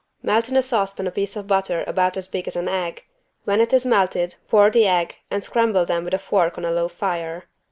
Melt 0.23 0.49
in 0.49 0.57
a 0.57 0.63
saucepan 0.63 1.05
a 1.05 1.11
piece 1.11 1.35
of 1.35 1.45
butter 1.45 1.83
about 1.85 2.17
as 2.17 2.27
big 2.27 2.47
as 2.47 2.55
an 2.55 2.67
egg. 2.67 3.03
When 3.43 3.61
it 3.61 3.71
is 3.71 3.85
melted 3.85 4.33
pour 4.47 4.71
the 4.71 4.87
egg 4.87 5.17
and 5.29 5.43
scramble 5.43 5.85
them 5.85 6.03
with 6.05 6.15
a 6.15 6.17
fork 6.17 6.57
on 6.57 6.65
a 6.65 6.71
low 6.71 6.87
fire. 6.87 7.45